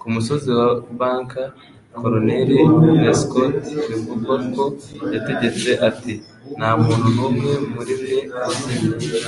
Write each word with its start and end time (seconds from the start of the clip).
Ku 0.00 0.06
musozi 0.14 0.48
wa 0.58 0.68
Bunker, 0.98 1.48
Coloneli 2.00 2.56
Prescott 2.98 3.54
bivugwa 3.88 4.34
ko 4.54 4.64
yategetse 5.14 5.70
ati: 5.88 6.12
"Ntamuntu 6.58 7.06
numwe 7.16 7.52
muri 7.74 7.92
mwe 8.00 8.16
uzimya 8.50 9.18